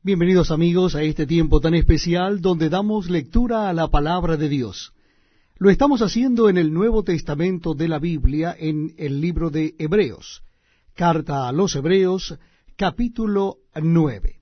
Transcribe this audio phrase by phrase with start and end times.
[0.00, 4.92] Bienvenidos amigos a este tiempo tan especial donde damos lectura a la palabra de Dios.
[5.56, 10.44] Lo estamos haciendo en el Nuevo Testamento de la Biblia, en el libro de Hebreos.
[10.94, 12.38] Carta a los Hebreos,
[12.76, 14.40] capítulo 9.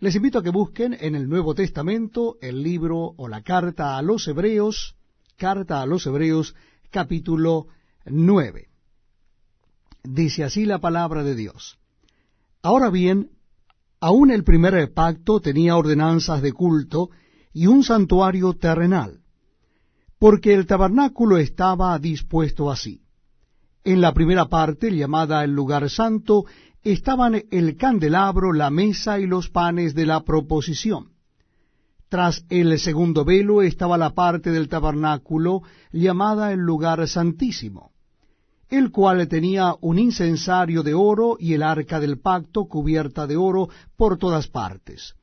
[0.00, 4.02] Les invito a que busquen en el Nuevo Testamento el libro o la carta a
[4.02, 4.94] los Hebreos,
[5.38, 6.54] carta a los Hebreos,
[6.90, 7.68] capítulo
[8.04, 8.68] 9.
[10.04, 11.78] Dice así la palabra de Dios.
[12.60, 13.30] Ahora bien,
[14.02, 17.10] Aún el primer pacto tenía ordenanzas de culto
[17.52, 19.20] y un santuario terrenal,
[20.18, 23.02] porque el tabernáculo estaba dispuesto así.
[23.84, 26.46] En la primera parte, llamada el lugar santo,
[26.82, 31.12] estaban el candelabro, la mesa y los panes de la proposición.
[32.08, 37.91] Tras el segundo velo estaba la parte del tabernáculo llamada el lugar santísimo
[38.72, 43.68] el cual tenía un incensario de oro y el arca del pacto cubierta de oro
[43.98, 45.14] por todas partes,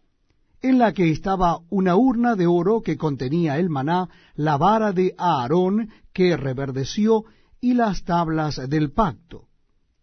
[0.62, 5.16] en la que estaba una urna de oro que contenía el maná, la vara de
[5.18, 7.24] Aarón que reverdeció
[7.60, 9.48] y las tablas del pacto,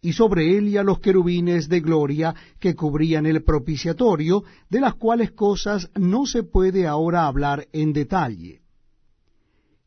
[0.01, 5.89] y sobre ella los querubines de gloria que cubrían el propiciatorio, de las cuales cosas
[5.95, 8.59] no se puede ahora hablar en detalle.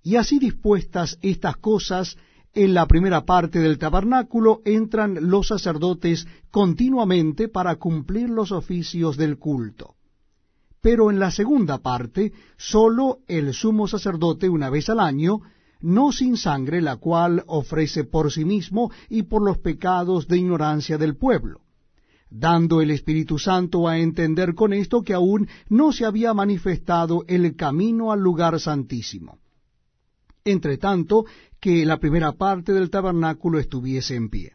[0.03, 2.17] Y así dispuestas estas cosas,
[2.55, 9.39] en la primera parte del tabernáculo entran los sacerdotes continuamente para cumplir los oficios del
[9.39, 9.95] culto.
[10.81, 15.43] Pero en la segunda parte, sólo el sumo sacerdote una vez al año,
[15.81, 20.99] no sin sangre, la cual ofrece por sí mismo y por los pecados de ignorancia
[20.99, 21.61] del pueblo,
[22.31, 27.57] dando el Espíritu Santo a entender con esto que aún no se había manifestado el
[27.57, 29.40] camino al lugar santísimo.
[30.45, 31.25] Entre tanto,
[31.61, 34.53] que la primera parte del tabernáculo estuviese en pie,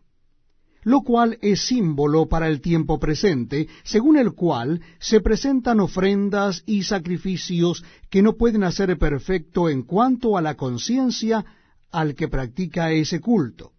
[0.84, 6.84] lo cual es símbolo para el tiempo presente, según el cual se presentan ofrendas y
[6.84, 11.46] sacrificios que no pueden hacer perfecto en cuanto a la conciencia
[11.92, 13.72] al que practica ese culto,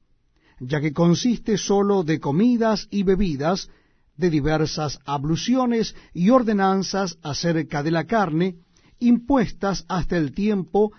[0.61, 3.69] ya que consiste sólo de comidas y bebidas,
[4.17, 8.57] de diversas abluciones y ordenanzas acerca de la carne,
[8.99, 10.93] impuestas hasta el tiempo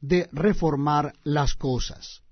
[0.00, 2.22] de reformar las cosas.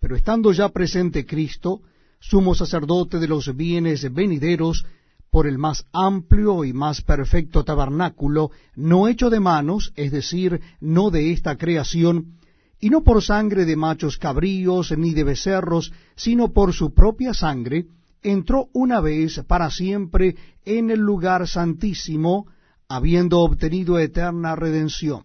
[0.00, 1.80] Pero estando ya presente Cristo,
[2.20, 4.84] sumo sacerdote de los bienes venideros,
[5.30, 11.10] por el más amplio y más perfecto tabernáculo, no hecho de manos, es decir, no
[11.10, 12.38] de esta creación,
[12.78, 17.86] y no por sangre de machos cabríos ni de becerros, sino por su propia sangre,
[18.22, 22.46] entró una vez para siempre en el lugar santísimo,
[22.88, 25.24] habiendo obtenido eterna redención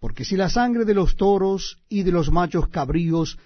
[0.00, 3.38] porque si la sangre de los toros y de los machos cabríos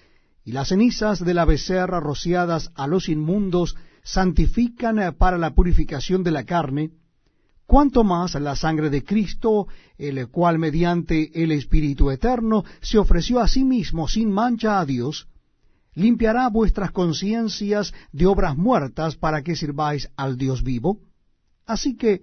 [0.45, 6.31] y las cenizas de la becerra rociadas a los inmundos santifican para la purificación de
[6.31, 6.91] la carne,
[7.65, 13.47] cuanto más la sangre de Cristo, el cual mediante el Espíritu Eterno se ofreció a
[13.47, 15.27] sí mismo sin mancha a Dios,
[15.95, 20.99] limpiará vuestras conciencias de obras muertas para que sirváis al Dios vivo.
[21.65, 22.21] Así que,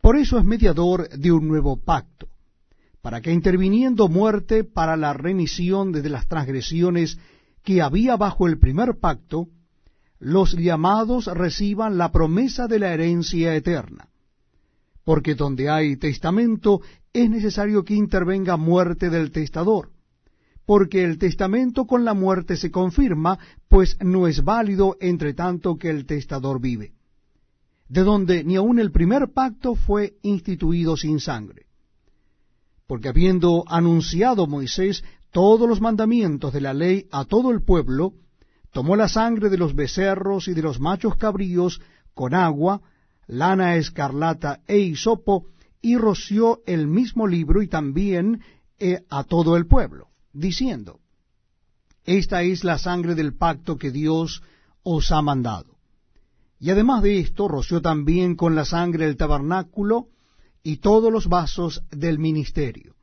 [0.00, 2.28] por eso es mediador de un nuevo pacto
[3.04, 7.18] para que interviniendo muerte para la remisión de las transgresiones
[7.62, 9.48] que había bajo el primer pacto,
[10.20, 14.08] los llamados reciban la promesa de la herencia eterna.
[15.04, 16.80] Porque donde hay testamento
[17.12, 19.90] es necesario que intervenga muerte del testador,
[20.64, 23.38] porque el testamento con la muerte se confirma,
[23.68, 26.94] pues no es válido entre tanto que el testador vive,
[27.86, 31.66] de donde ni aun el primer pacto fue instituido sin sangre
[32.86, 38.14] porque habiendo anunciado Moisés todos los mandamientos de la ley a todo el pueblo,
[38.72, 41.80] tomó la sangre de los becerros y de los machos cabríos
[42.14, 42.82] con agua,
[43.26, 45.46] lana escarlata e hisopo,
[45.80, 48.40] y roció el mismo libro y también
[48.78, 51.00] eh, a todo el pueblo, diciendo,
[52.04, 54.42] Esta es la sangre del pacto que Dios
[54.82, 55.76] os ha mandado.
[56.58, 60.08] Y además de esto, roció también con la sangre el tabernáculo,
[60.64, 62.96] y todos los vasos del ministerio.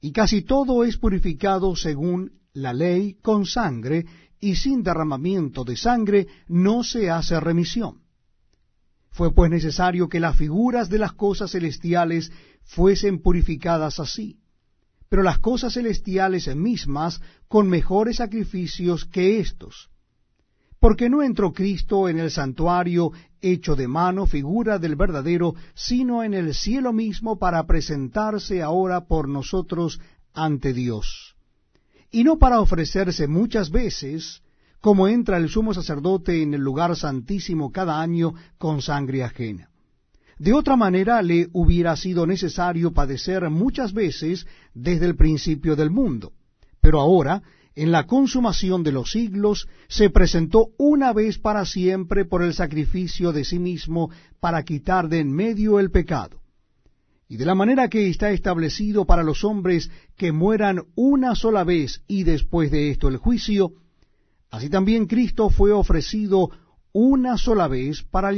[0.00, 4.06] Y casi todo es purificado según la ley con sangre,
[4.40, 8.02] y sin derramamiento de sangre no se hace remisión.
[9.10, 12.30] Fue pues necesario que las figuras de las cosas celestiales
[12.62, 14.38] fuesen purificadas así,
[15.08, 19.90] pero las cosas celestiales mismas con mejores sacrificios que éstos
[20.80, 26.34] porque no entró Cristo en el santuario hecho de mano, figura del verdadero, sino en
[26.34, 30.00] el cielo mismo para presentarse ahora por nosotros
[30.34, 31.36] ante Dios.
[32.10, 34.42] Y no para ofrecerse muchas veces,
[34.80, 39.68] como entra el sumo sacerdote en el lugar santísimo cada año con sangre ajena.
[40.38, 46.32] De otra manera le hubiera sido necesario padecer muchas veces desde el principio del mundo.
[46.80, 47.42] Pero ahora,
[47.74, 53.32] en la consumación de los siglos, se presentó una vez para siempre por el sacrificio
[53.32, 54.10] de sí mismo
[54.40, 56.40] para quitar de en medio el pecado.
[57.28, 62.02] Y de la manera que está establecido para los hombres que mueran una sola vez
[62.08, 63.74] y después de esto el juicio,
[64.50, 66.50] así también Cristo fue ofrecido
[66.92, 68.28] una sola vez para